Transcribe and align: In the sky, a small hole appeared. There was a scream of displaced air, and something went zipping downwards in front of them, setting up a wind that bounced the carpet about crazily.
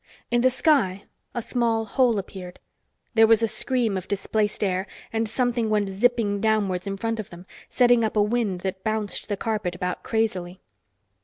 In 0.31 0.41
the 0.41 0.49
sky, 0.49 1.03
a 1.35 1.43
small 1.43 1.85
hole 1.85 2.17
appeared. 2.17 2.59
There 3.13 3.27
was 3.27 3.43
a 3.43 3.47
scream 3.47 3.97
of 3.97 4.07
displaced 4.07 4.63
air, 4.63 4.87
and 5.13 5.29
something 5.29 5.69
went 5.69 5.89
zipping 5.89 6.39
downwards 6.41 6.87
in 6.87 6.97
front 6.97 7.19
of 7.19 7.29
them, 7.29 7.45
setting 7.69 8.03
up 8.03 8.15
a 8.15 8.23
wind 8.23 8.61
that 8.61 8.83
bounced 8.83 9.29
the 9.29 9.37
carpet 9.37 9.75
about 9.75 10.01
crazily. 10.01 10.59